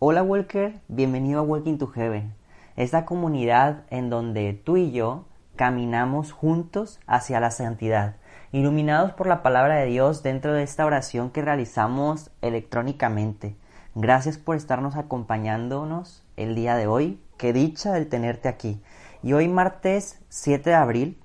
[0.00, 2.34] Hola Walker, bienvenido a Walking to Heaven,
[2.74, 5.24] esta comunidad en donde tú y yo
[5.54, 8.16] caminamos juntos hacia la santidad,
[8.50, 13.54] iluminados por la palabra de Dios dentro de esta oración que realizamos electrónicamente.
[13.94, 18.82] Gracias por estarnos acompañándonos el día de hoy, qué dicha del tenerte aquí.
[19.22, 21.20] Y hoy martes 7 de abril,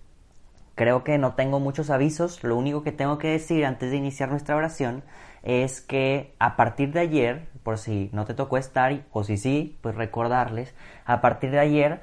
[0.76, 4.30] creo que no tengo muchos avisos, lo único que tengo que decir antes de iniciar
[4.30, 5.04] nuestra oración
[5.44, 9.78] es que a partir de ayer, por si no te tocó estar o si sí,
[9.82, 10.74] pues recordarles,
[11.06, 12.02] a partir de ayer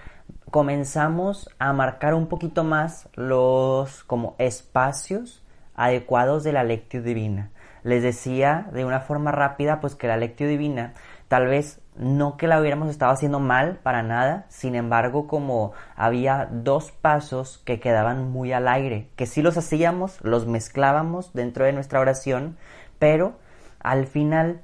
[0.50, 5.42] comenzamos a marcar un poquito más los como espacios
[5.74, 7.50] adecuados de la lectio divina.
[7.82, 10.94] Les decía de una forma rápida pues que la lectio divina
[11.28, 16.48] tal vez no que la hubiéramos estado haciendo mal para nada, sin embargo como había
[16.50, 21.72] dos pasos que quedaban muy al aire, que si los hacíamos, los mezclábamos dentro de
[21.72, 22.56] nuestra oración,
[22.98, 23.38] pero
[23.80, 24.62] al final,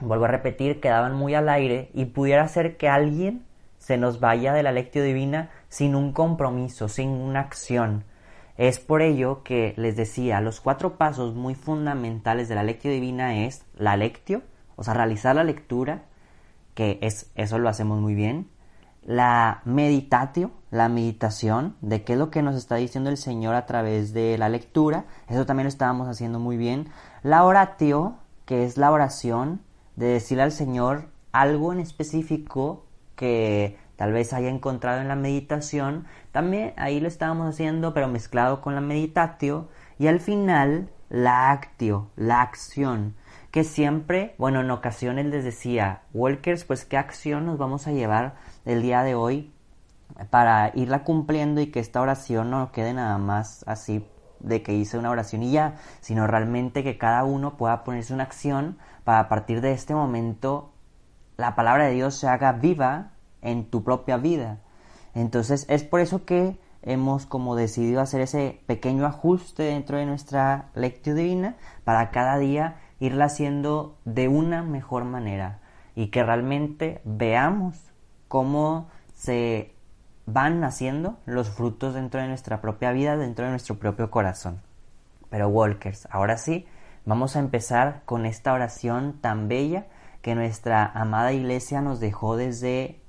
[0.00, 3.44] vuelvo a repetir, quedaban muy al aire y pudiera ser que alguien
[3.78, 8.04] se nos vaya de la lectio divina sin un compromiso, sin una acción.
[8.56, 13.44] Es por ello que les decía, los cuatro pasos muy fundamentales de la lectio divina
[13.44, 14.42] es la lectio,
[14.76, 16.04] o sea, realizar la lectura,
[16.74, 18.48] que es eso lo hacemos muy bien,
[19.04, 23.66] la meditatio, la meditación de qué es lo que nos está diciendo el Señor a
[23.66, 26.88] través de la lectura, eso también lo estábamos haciendo muy bien,
[27.22, 29.60] la oratio, que es la oración
[29.96, 32.84] de decirle al Señor algo en específico
[33.16, 38.60] que tal vez haya encontrado en la meditación, también ahí lo estábamos haciendo, pero mezclado
[38.60, 43.14] con la meditatio, y al final la actio, la acción,
[43.52, 48.34] que siempre, bueno, en ocasiones les decía, Walkers, pues qué acción nos vamos a llevar
[48.64, 49.52] el día de hoy
[50.30, 54.04] para irla cumpliendo y que esta oración no quede nada más así
[54.42, 58.24] de que hice una oración y ya, sino realmente que cada uno pueda ponerse una
[58.24, 60.72] acción para a partir de este momento
[61.36, 64.60] la palabra de Dios se haga viva en tu propia vida.
[65.14, 70.70] Entonces es por eso que hemos como decidido hacer ese pequeño ajuste dentro de nuestra
[70.74, 75.60] lectura divina para cada día irla haciendo de una mejor manera
[75.94, 77.92] y que realmente veamos
[78.28, 79.74] cómo se
[80.26, 84.60] van naciendo los frutos dentro de nuestra propia vida, dentro de nuestro propio corazón.
[85.30, 86.66] Pero Walkers, ahora sí,
[87.04, 89.86] vamos a empezar con esta oración tan bella
[90.20, 93.00] que nuestra amada iglesia nos dejó desde,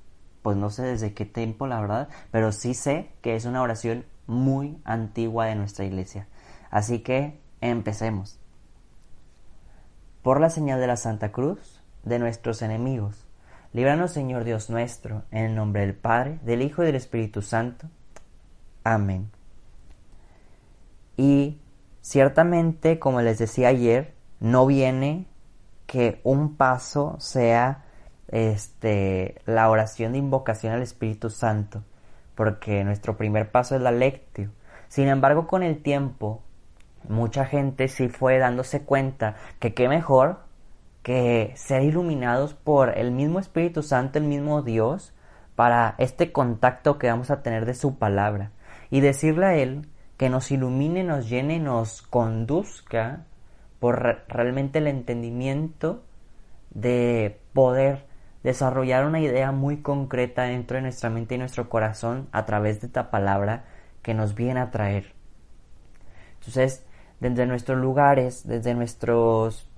[0.42, 4.04] pues no sé desde qué tiempo, la verdad, pero sí sé que es una oración
[4.26, 6.26] muy antigua de nuestra iglesia.
[6.70, 8.40] Así que empecemos.
[10.22, 13.23] Por la señal de la Santa Cruz, de nuestros enemigos
[13.74, 17.88] Líbranos, Señor Dios nuestro, en el nombre del Padre, del Hijo y del Espíritu Santo.
[18.84, 19.32] Amén.
[21.16, 21.58] Y
[22.00, 25.26] ciertamente, como les decía ayer, no viene
[25.86, 27.82] que un paso sea
[28.28, 31.82] este, la oración de invocación al Espíritu Santo,
[32.36, 34.50] porque nuestro primer paso es la lectio.
[34.86, 36.42] Sin embargo, con el tiempo,
[37.08, 40.43] mucha gente sí fue dándose cuenta que qué mejor
[41.04, 45.12] que ser iluminados por el mismo Espíritu Santo, el mismo Dios,
[45.54, 48.52] para este contacto que vamos a tener de su palabra.
[48.90, 53.26] Y decirle a Él que nos ilumine, nos llene, nos conduzca
[53.80, 56.02] por realmente el entendimiento
[56.70, 58.06] de poder
[58.42, 62.86] desarrollar una idea muy concreta dentro de nuestra mente y nuestro corazón a través de
[62.86, 63.66] esta palabra
[64.00, 65.12] que nos viene a traer.
[66.38, 66.86] Entonces,
[67.20, 69.68] desde nuestros lugares, desde nuestros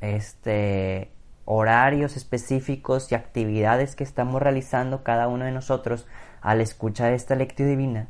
[0.00, 1.12] este,
[1.44, 6.06] horarios específicos y actividades que estamos realizando cada uno de nosotros
[6.40, 8.08] al escuchar esta lectura divina,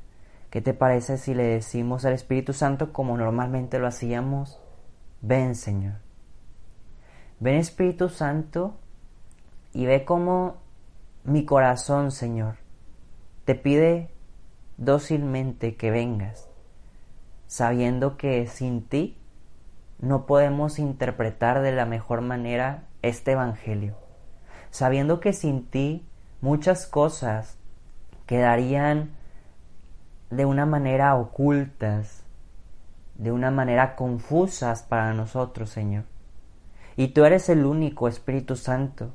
[0.50, 4.60] ¿qué te parece si le decimos al Espíritu Santo como normalmente lo hacíamos?
[5.20, 5.94] Ven Señor.
[7.40, 8.76] Ven Espíritu Santo
[9.72, 10.56] y ve cómo
[11.24, 12.56] mi corazón, Señor,
[13.44, 14.10] te pide
[14.78, 16.48] dócilmente que vengas,
[17.46, 19.17] sabiendo que sin ti
[19.98, 23.96] no podemos interpretar de la mejor manera este Evangelio,
[24.70, 26.06] sabiendo que sin ti
[26.40, 27.58] muchas cosas
[28.26, 29.10] quedarían
[30.30, 32.24] de una manera ocultas,
[33.16, 36.04] de una manera confusas para nosotros, Señor.
[36.96, 39.12] Y tú eres el único Espíritu Santo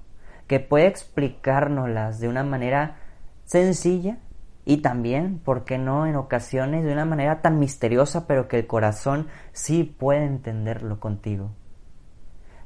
[0.48, 2.98] que puede explicárnoslas de una manera
[3.46, 4.18] sencilla
[4.66, 8.68] y también, ¿por qué no?, en ocasiones de una manera tan misteriosa, pero que el
[8.68, 11.52] corazón sí puede entenderlo contigo.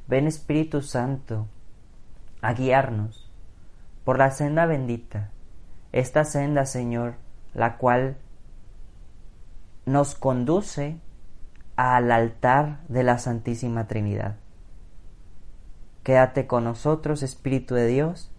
[0.07, 1.47] Ven Espíritu Santo
[2.41, 3.31] a guiarnos
[4.03, 5.31] por la senda bendita,
[5.91, 7.15] esta senda, Señor,
[7.53, 8.17] la cual
[9.85, 10.99] nos conduce
[11.75, 14.35] al altar de la Santísima Trinidad.
[16.03, 18.31] Quédate con nosotros, Espíritu de Dios,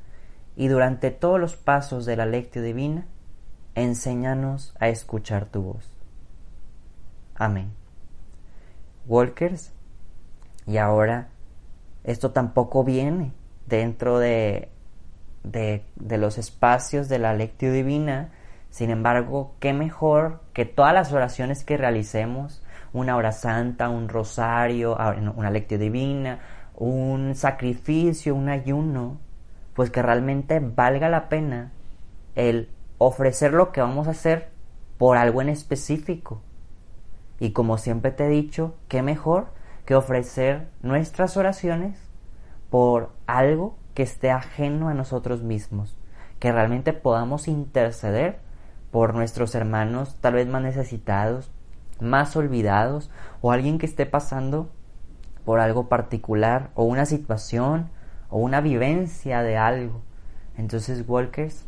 [0.56, 3.06] y durante todos los pasos de la lectio divina,
[3.82, 5.90] enséñanos a escuchar tu voz.
[7.34, 7.72] Amén.
[9.06, 9.72] Walkers,
[10.66, 11.28] y ahora
[12.04, 13.32] esto tampoco viene
[13.66, 14.70] dentro de,
[15.44, 15.82] de,
[16.18, 18.30] los espacios de la lectio divina,
[18.70, 24.96] sin embargo, qué mejor que todas las oraciones que realicemos, una hora santa, un rosario,
[24.98, 26.40] ah, una lectio divina,
[26.74, 29.18] un sacrificio, un ayuno,
[29.74, 31.72] pues que realmente valga la pena
[32.34, 34.50] el ofrecer lo que vamos a hacer
[34.98, 36.42] por algo en específico.
[37.40, 39.48] Y como siempre te he dicho, qué mejor
[39.84, 41.98] que ofrecer nuestras oraciones
[42.68, 45.96] por algo que esté ajeno a nosotros mismos,
[46.40, 48.40] que realmente podamos interceder
[48.90, 51.50] por nuestros hermanos tal vez más necesitados,
[52.00, 53.10] más olvidados
[53.40, 54.70] o alguien que esté pasando
[55.44, 57.90] por algo particular o una situación
[58.30, 60.02] o una vivencia de algo.
[60.56, 61.64] Entonces, Walkers,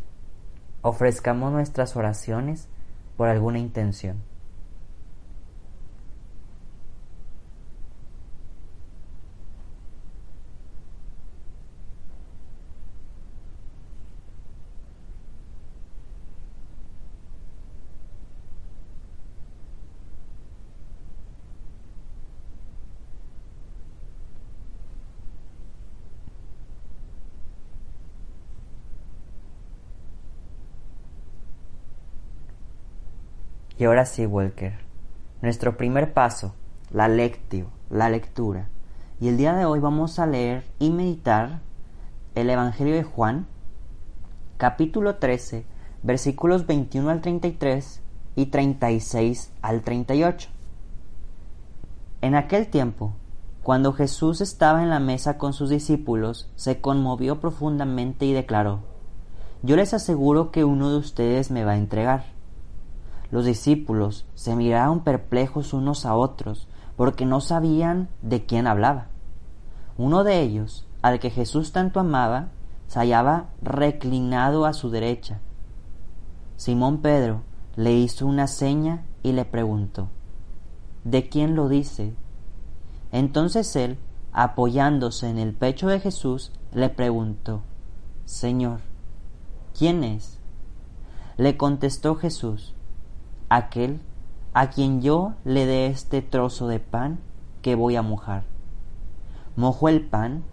[0.83, 2.69] ofrezcamos nuestras oraciones
[3.17, 4.30] por alguna intención.
[33.81, 34.75] Y ahora sí, Walker,
[35.41, 36.55] nuestro primer paso,
[36.91, 38.69] la lectio, la lectura.
[39.23, 41.61] Y el día de hoy vamos a leer y meditar
[42.35, 43.47] el Evangelio de Juan,
[44.59, 45.65] capítulo 13,
[46.03, 48.03] versículos 21 al 33
[48.37, 50.51] y 36 al 38.
[52.21, 53.15] En aquel tiempo,
[53.63, 58.81] cuando Jesús estaba en la mesa con sus discípulos, se conmovió profundamente y declaró,
[59.63, 62.40] Yo les aseguro que uno de ustedes me va a entregar.
[63.31, 69.07] Los discípulos se miraron perplejos unos a otros, porque no sabían de quién hablaba.
[69.97, 72.49] Uno de ellos, al que Jesús tanto amaba,
[72.89, 75.41] se hallaba reclinado a su derecha.
[76.57, 77.43] Simón Pedro
[77.77, 80.09] le hizo una seña y le preguntó,
[81.05, 82.15] ¿De quién lo dice?
[83.13, 83.99] Entonces él,
[84.33, 87.63] apoyándose en el pecho de Jesús, le preguntó,
[88.25, 88.81] Señor,
[89.77, 90.39] ¿quién es?
[91.37, 92.75] Le contestó Jesús,
[93.51, 94.01] aquel
[94.55, 97.21] a quien yo le dé este trozo de pan
[97.61, 98.45] que voy a mojar.
[99.57, 100.45] Mojó el pan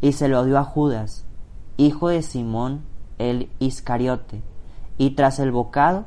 [0.00, 1.26] y se lo dio a Judas,
[1.76, 2.82] hijo de Simón
[3.18, 4.42] el Iscariote,
[4.96, 6.06] y tras el bocado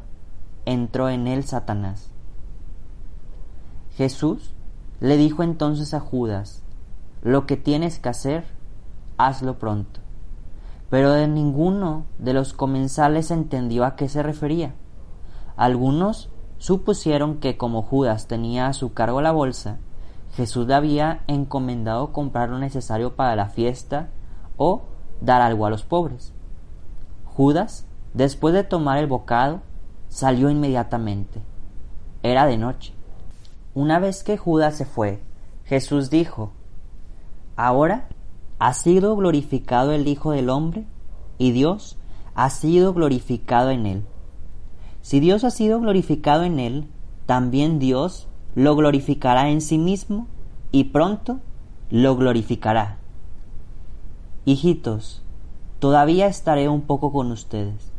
[0.66, 2.10] entró en él Satanás.
[3.96, 4.54] Jesús
[5.00, 6.64] le dijo entonces a Judas,
[7.22, 8.46] lo que tienes que hacer,
[9.18, 10.00] hazlo pronto.
[10.90, 14.76] Pero de ninguno de los comensales entendió a qué se refería.
[15.58, 19.80] Algunos supusieron que como Judas tenía a su cargo la bolsa,
[20.34, 24.10] Jesús le había encomendado comprar lo necesario para la fiesta
[24.58, 24.84] o
[25.22, 26.34] dar algo a los pobres.
[27.26, 29.62] Judas, después de tomar el bocado,
[30.10, 31.42] salió inmediatamente.
[32.24, 32.94] Era de noche.
[33.74, 35.22] Una vez que Judas se fue,
[35.66, 36.52] Jesús dijo,
[37.56, 38.08] Ahora
[38.60, 40.86] ha sido glorificado el Hijo del Hombre
[41.38, 41.98] y Dios
[42.36, 44.06] ha sido glorificado en él.
[45.08, 46.86] Si Dios ha sido glorificado en él,
[47.26, 50.28] también Dios lo glorificará en sí mismo
[50.74, 51.40] y pronto
[51.90, 52.98] lo glorificará.
[54.44, 55.24] Hijitos,
[55.80, 57.94] todavía estaré un poco con ustedes.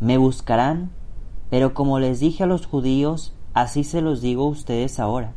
[0.00, 0.90] Me buscarán,
[1.48, 5.32] pero como les dije a los judíos, así se los digo a ustedes ahora.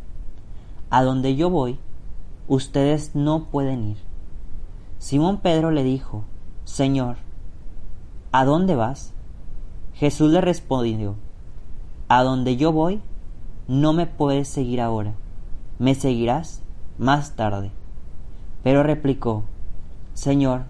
[0.89, 1.79] A donde yo voy,
[2.49, 3.97] ustedes no pueden ir.
[4.99, 6.25] Simón Pedro le dijo,
[6.65, 7.15] Señor,
[8.33, 9.13] ¿a dónde vas?
[9.99, 11.15] Jesús le respondió,
[12.07, 13.01] A donde yo voy,
[13.67, 15.15] no me puedes seguir ahora,
[15.79, 16.61] me seguirás
[16.99, 17.71] más tarde.
[18.61, 19.45] Pero replicó,
[20.13, 20.65] Señor,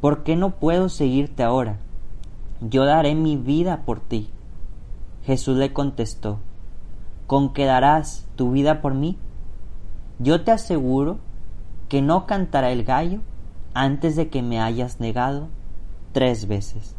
[0.00, 1.80] ¿por qué no puedo seguirte ahora?
[2.62, 4.30] Yo daré mi vida por ti.
[5.26, 6.38] Jesús le contestó,
[7.26, 9.18] ¿con qué darás tu vida por mí?
[10.18, 11.18] Yo te aseguro
[11.90, 13.20] que no cantará el gallo
[13.74, 15.48] antes de que me hayas negado
[16.12, 16.96] tres veces.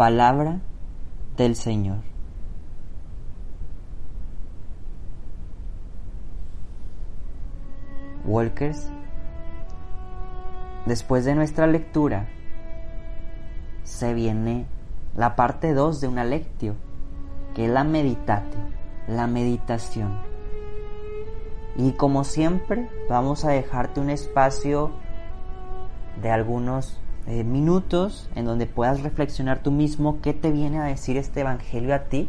[0.00, 0.60] Palabra
[1.36, 1.98] del Señor.
[8.24, 8.90] Walkers,
[10.86, 12.30] después de nuestra lectura,
[13.82, 14.64] se viene
[15.14, 16.76] la parte 2 de una lectio,
[17.54, 18.60] que es la meditatio,
[19.06, 20.18] la meditación.
[21.76, 24.92] Y como siempre, vamos a dejarte un espacio
[26.22, 31.16] de algunos eh, minutos en donde puedas reflexionar tú mismo qué te viene a decir
[31.16, 32.28] este Evangelio a ti.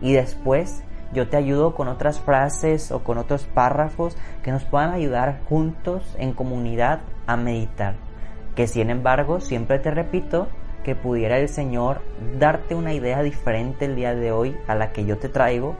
[0.00, 4.92] Y después yo te ayudo con otras frases o con otros párrafos que nos puedan
[4.92, 7.96] ayudar juntos en comunidad a meditar.
[8.54, 10.48] Que sin embargo, siempre te repito,
[10.84, 12.02] que pudiera el Señor
[12.38, 15.76] darte una idea diferente el día de hoy a la que yo te traigo.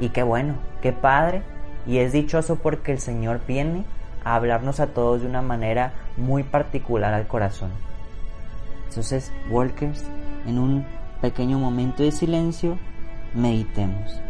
[0.00, 1.42] Y qué bueno, qué padre
[1.88, 3.84] y es dichoso porque el Señor viene
[4.24, 7.70] a hablarnos a todos de una manera muy particular al corazón.
[8.88, 10.04] Entonces, Walkers,
[10.46, 10.86] en un
[11.20, 12.78] pequeño momento de silencio,
[13.34, 14.20] meditemos.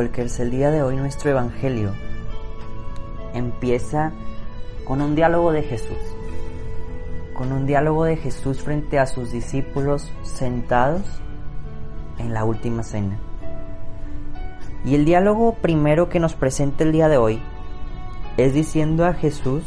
[0.00, 1.92] Walkers, el día de hoy nuestro Evangelio
[3.34, 4.12] empieza
[4.86, 5.98] con un diálogo de Jesús,
[7.34, 11.02] con un diálogo de Jesús frente a sus discípulos sentados
[12.16, 13.18] en la última cena.
[14.86, 17.42] Y el diálogo primero que nos presenta el día de hoy
[18.38, 19.64] es diciendo a Jesús,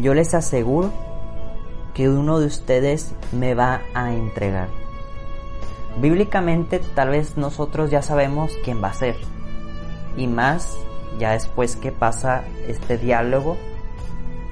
[0.00, 0.90] yo les aseguro
[1.94, 4.87] que uno de ustedes me va a entregar.
[6.00, 9.16] Bíblicamente tal vez nosotros ya sabemos quién va a ser.
[10.16, 10.78] Y más
[11.18, 13.56] ya después que pasa este diálogo,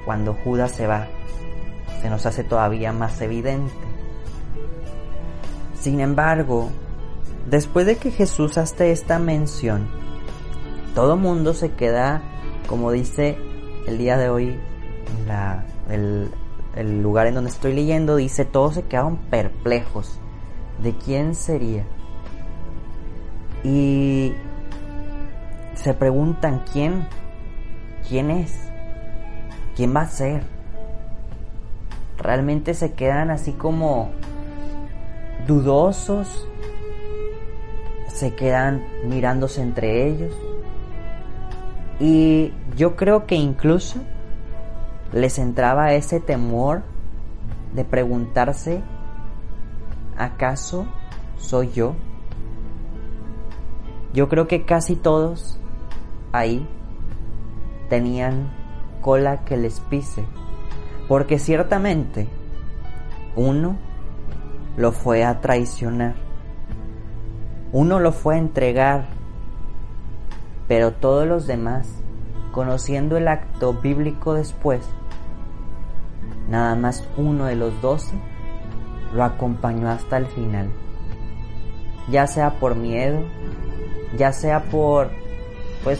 [0.03, 1.07] cuando Judas se va,
[2.01, 3.73] se nos hace todavía más evidente.
[5.79, 6.69] Sin embargo,
[7.49, 9.87] después de que Jesús hace esta mención,
[10.95, 12.21] todo mundo se queda,
[12.67, 13.37] como dice
[13.87, 14.59] el día de hoy,
[15.89, 16.29] el,
[16.75, 20.19] el lugar en donde estoy leyendo, dice, todos se quedaron perplejos
[20.81, 21.83] de quién sería.
[23.63, 24.33] Y
[25.75, 27.07] se preguntan quién,
[28.07, 28.57] quién es,
[29.75, 30.43] quién va a ser.
[32.17, 34.09] Realmente se quedan así como
[35.45, 36.47] dudosos,
[38.07, 40.33] se quedan mirándose entre ellos.
[41.99, 43.99] Y yo creo que incluso
[45.13, 46.83] les entraba ese temor
[47.73, 48.81] de preguntarse
[50.17, 50.87] ¿acaso
[51.37, 51.95] soy yo?
[54.13, 55.59] Yo creo que casi todos
[56.31, 56.67] ahí
[57.89, 58.51] tenían
[59.01, 60.25] cola que les pise,
[61.07, 62.27] porque ciertamente
[63.35, 63.77] uno
[64.75, 66.15] lo fue a traicionar,
[67.71, 69.05] uno lo fue a entregar,
[70.67, 71.87] pero todos los demás,
[72.51, 74.81] conociendo el acto bíblico después,
[76.49, 78.19] nada más uno de los doce
[79.13, 80.69] lo acompañó hasta el final.
[82.09, 83.21] Ya sea por miedo,
[84.17, 85.09] ya sea por,
[85.83, 85.99] pues,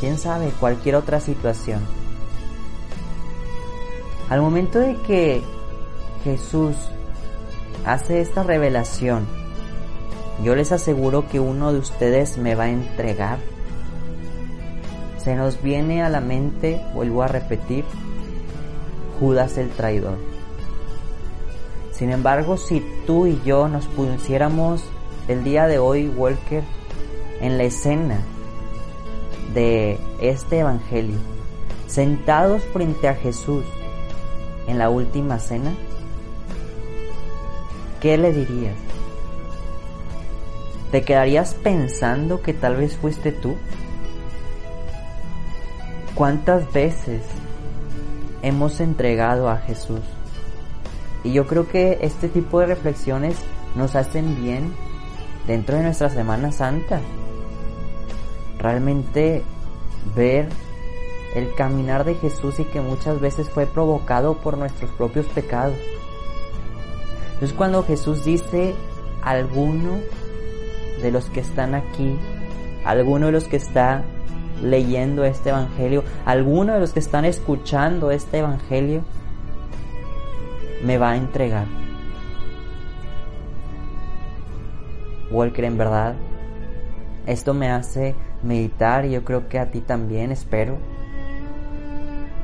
[0.00, 1.80] quién sabe, cualquier otra situación.
[4.30, 5.42] Al momento de que
[6.24, 6.74] Jesús
[7.84, 9.26] hace esta revelación,
[10.42, 13.38] yo les aseguro que uno de ustedes me va a entregar.
[15.18, 17.84] Se nos viene a la mente, vuelvo a repetir,
[19.20, 20.31] Judas el traidor.
[22.02, 24.82] Sin embargo, si tú y yo nos pusiéramos
[25.28, 26.64] el día de hoy, Walker,
[27.40, 28.18] en la escena
[29.54, 31.18] de este Evangelio,
[31.86, 33.62] sentados frente a Jesús
[34.66, 35.74] en la última cena,
[38.00, 38.74] ¿qué le dirías?
[40.90, 43.54] ¿Te quedarías pensando que tal vez fuiste tú?
[46.16, 47.22] ¿Cuántas veces
[48.42, 50.00] hemos entregado a Jesús?
[51.24, 53.36] Y yo creo que este tipo de reflexiones
[53.74, 54.72] nos hacen bien
[55.46, 57.00] dentro de nuestra Semana Santa.
[58.58, 59.42] Realmente
[60.16, 60.48] ver
[61.34, 65.76] el caminar de Jesús y que muchas veces fue provocado por nuestros propios pecados.
[67.34, 68.74] Entonces cuando Jesús dice,
[69.22, 69.98] alguno
[71.00, 72.16] de los que están aquí,
[72.84, 74.04] alguno de los que está
[74.62, 79.02] leyendo este Evangelio, alguno de los que están escuchando este Evangelio,
[80.82, 81.66] me va a entregar.
[85.30, 86.14] Walker, en verdad,
[87.26, 90.76] esto me hace meditar y yo creo que a ti también, espero,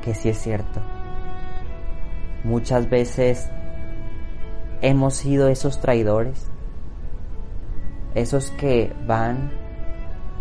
[0.03, 0.81] que sí es cierto.
[2.45, 3.51] Muchas veces
[4.81, 6.51] hemos sido esos traidores,
[8.15, 9.51] esos que van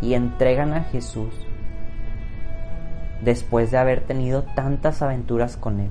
[0.02, 1.34] y entregan a Jesús
[3.22, 5.90] después de haber tenido tantas aventuras con Él,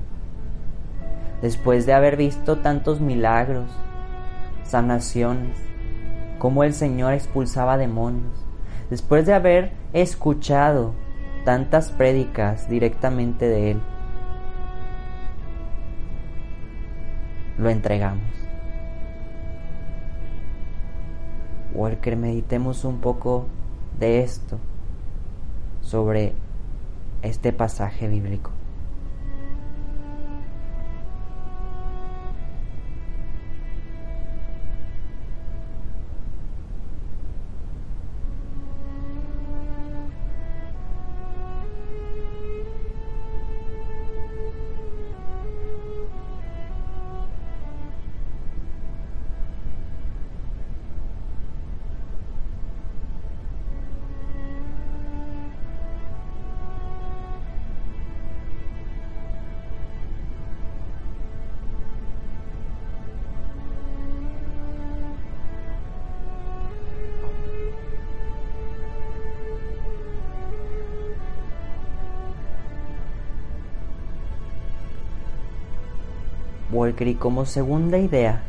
[1.43, 3.71] después de haber visto tantos milagros,
[4.64, 5.59] sanaciones,
[6.38, 8.45] cómo el Señor expulsaba demonios,
[8.90, 10.95] después de haber escuchado
[11.45, 13.81] tantas prédicas directamente de Él,
[17.59, 18.25] lo entregamos.
[21.75, 23.47] Walker, meditemos un poco
[23.99, 24.59] de esto
[25.83, 26.33] sobre
[27.23, 28.55] este pasaje bíblico.
[76.76, 78.43] Walker y como segunda idea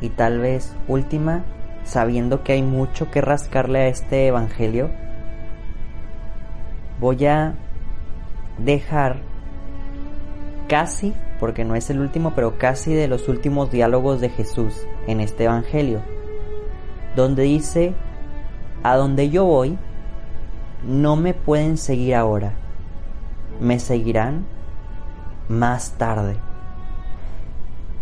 [0.00, 1.44] y tal vez última,
[1.84, 4.90] sabiendo que hay mucho que rascarle a este Evangelio,
[7.00, 7.54] voy a
[8.58, 9.20] dejar
[10.68, 15.20] casi, porque no es el último, pero casi de los últimos diálogos de Jesús en
[15.20, 16.02] este Evangelio,
[17.16, 17.94] donde dice,
[18.82, 19.78] a donde yo voy,
[20.84, 22.52] no me pueden seguir ahora,
[23.60, 24.46] me seguirán
[25.48, 26.36] más tarde.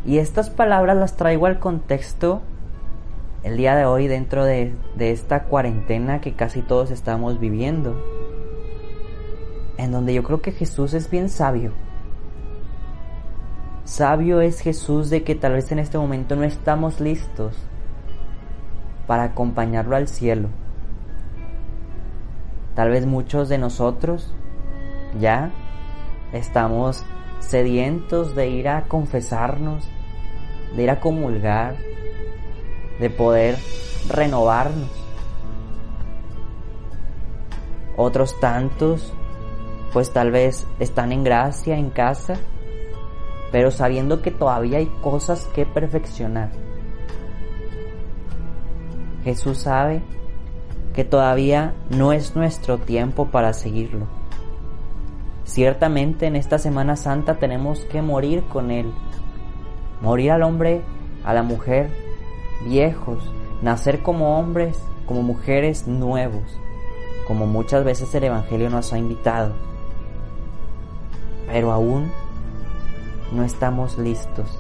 [0.04, 2.42] Y estas palabras las traigo al contexto
[3.42, 7.96] el día de hoy dentro de, esta cuarentena que casi todos estamos viviendo.
[9.78, 11.72] En donde yo creo que Jesús es bien sabio.
[13.84, 17.56] Sabio es Jesús de que tal vez en este momento no estamos listos
[19.06, 20.48] para acompañarlo al cielo.
[22.74, 24.34] Tal vez muchos de nosotros
[25.20, 25.52] ya
[26.32, 27.04] estamos
[27.40, 29.88] sedientos de ir a confesarnos,
[30.74, 31.76] de ir a comulgar,
[33.00, 33.56] de poder
[34.08, 34.90] renovarnos.
[37.96, 39.12] Otros tantos,
[39.92, 42.34] pues tal vez están en gracia en casa,
[43.52, 46.50] pero sabiendo que todavía hay cosas que perfeccionar.
[49.24, 50.02] Jesús sabe
[50.94, 54.25] que todavía no es nuestro tiempo para seguirlo
[55.46, 58.92] Ciertamente en esta Semana Santa tenemos que morir con Él.
[60.02, 60.82] Morir al hombre,
[61.24, 61.88] a la mujer,
[62.66, 63.32] viejos,
[63.62, 66.42] nacer como hombres, como mujeres nuevos,
[67.28, 69.54] como muchas veces el Evangelio nos ha invitado.
[71.46, 72.10] Pero aún
[73.32, 74.58] no estamos listos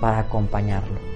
[0.00, 1.13] para acompañarlo.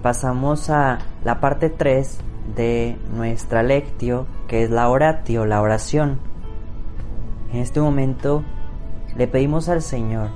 [0.00, 2.18] Pasamos a la parte 3
[2.56, 6.18] de nuestra lectio, que es la oratio, la oración.
[7.52, 8.42] En este momento
[9.14, 10.30] le pedimos al Señor,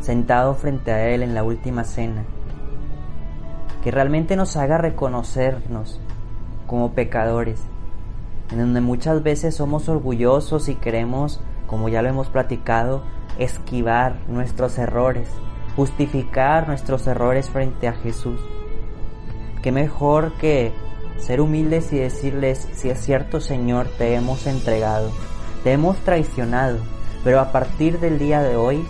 [0.00, 2.24] sentado frente a Él en la última cena,
[3.82, 6.00] que realmente nos haga reconocernos
[6.68, 7.60] como pecadores,
[8.52, 13.02] en donde muchas veces somos orgullosos y queremos, como ya lo hemos platicado,
[13.38, 15.28] esquivar nuestros errores,
[15.76, 18.40] justificar nuestros errores frente a Jesús.
[19.62, 20.72] Qué mejor que
[21.18, 25.10] ser humildes y decirles, si es cierto Señor, te hemos entregado,
[25.62, 26.78] te hemos traicionado,
[27.22, 28.84] pero a partir del día de hoy,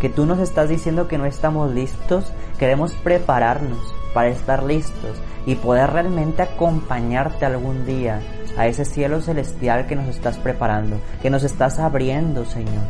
[0.00, 5.54] que tú nos estás diciendo que no estamos listos, queremos prepararnos para estar listos y
[5.54, 8.20] poder realmente acompañarte algún día
[8.56, 12.84] a ese cielo celestial que nos estás preparando, que nos estás abriendo, Señor,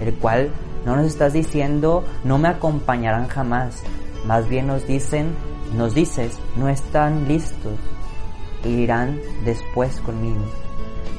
[0.00, 0.50] el cual
[0.84, 3.82] no nos estás diciendo no me acompañarán jamás,
[4.26, 5.34] más bien nos dicen,
[5.76, 7.78] nos dices, no están listos,
[8.64, 10.42] irán después conmigo.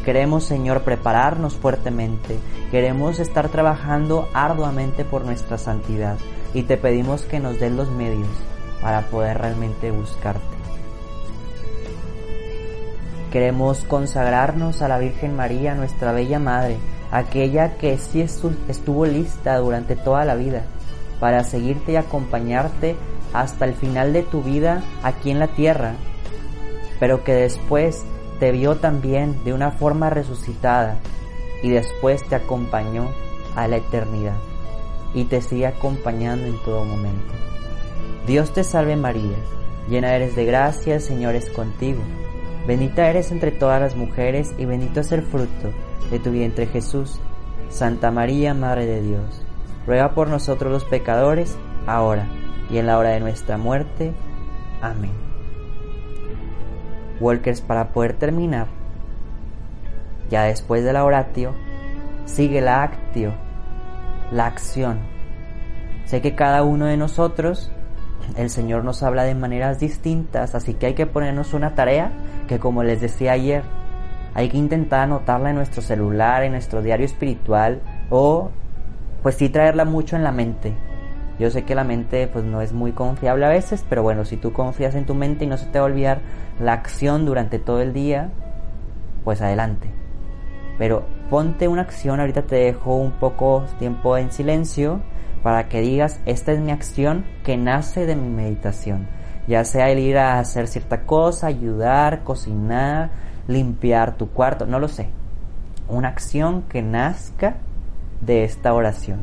[0.06, 2.38] Queremos, Señor, prepararnos fuertemente.
[2.71, 6.17] Queremos estar trabajando arduamente por nuestra santidad.
[6.54, 8.28] Y te pedimos que nos den los medios
[8.82, 10.41] para poder realmente buscarte.
[13.32, 16.78] Queremos consagrarnos a la Virgen María, nuestra bella Madre,
[17.13, 20.63] aquella que sí estuvo lista durante toda la vida
[21.19, 22.95] para seguirte y acompañarte
[23.34, 25.93] hasta el final de tu vida aquí en la tierra,
[26.99, 28.04] pero que después
[28.39, 30.97] te vio también de una forma resucitada
[31.62, 33.12] y después te acompañó
[33.56, 34.38] a la eternidad
[35.13, 37.32] y te sigue acompañando en todo momento.
[38.26, 39.38] Dios te salve María,
[39.88, 42.02] llena eres de gracia, el Señor es contigo.
[42.65, 45.69] Bendita eres entre todas las mujeres y bendito es el fruto
[46.11, 47.19] de tu vientre Jesús.
[47.69, 49.41] Santa María, Madre de Dios,
[49.87, 52.27] ruega por nosotros los pecadores, ahora
[52.69, 54.13] y en la hora de nuestra muerte.
[54.81, 55.11] Amén.
[57.19, 58.67] Walkers para poder terminar.
[60.29, 61.53] Ya después de la oratio,
[62.25, 63.33] sigue la actio,
[64.31, 64.99] la acción.
[66.05, 67.71] Sé que cada uno de nosotros,
[68.35, 72.11] el Señor nos habla de maneras distintas, así que hay que ponernos una tarea
[72.47, 73.63] que como les decía ayer,
[74.34, 78.52] hay que intentar anotarla en nuestro celular, en nuestro diario espiritual o
[79.22, 80.74] pues sí traerla mucho en la mente.
[81.39, 84.38] Yo sé que la mente pues no es muy confiable a veces, pero bueno, si
[84.38, 86.22] tú confías en tu mente y no se te va a olvidar
[86.60, 88.30] la acción durante todo el día,
[89.24, 89.89] pues adelante.
[90.78, 95.02] Pero ponte una acción, ahorita te dejo un poco tiempo en silencio
[95.41, 99.08] para que digas, esta es mi acción que nace de mi meditación.
[99.48, 103.12] Ya sea el ir a hacer cierta cosa, ayudar, cocinar,
[103.47, 105.10] limpiar tu cuarto, no lo sé.
[105.88, 107.56] Una acción que nazca
[108.21, 109.19] de esta oración.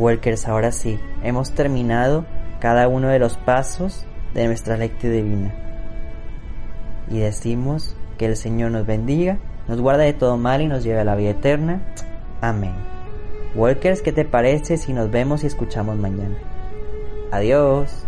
[0.00, 2.24] Walkers, ahora sí, hemos terminado
[2.58, 5.54] cada uno de los pasos de nuestra lectura divina.
[7.10, 11.00] Y decimos que el Señor nos bendiga, nos guarda de todo mal y nos lleve
[11.00, 11.82] a la vida eterna.
[12.40, 12.72] Amén.
[13.54, 16.36] Walkers, ¿qué te parece si nos vemos y escuchamos mañana?
[17.30, 18.06] Adiós.